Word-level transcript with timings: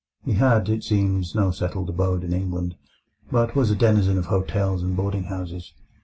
He 0.25 0.33
had, 0.33 0.67
it 0.67 0.83
seems, 0.83 1.35
no 1.35 1.51
settled 1.51 1.89
abode 1.91 2.23
in 2.23 2.33
England, 2.33 2.75
but 3.31 3.55
was 3.55 3.69
a 3.69 3.75
denizen 3.75 4.17
of 4.17 4.25
hotels 4.25 4.81
and 4.81 4.95
boarding 4.97 5.25
houses. 5.25 5.73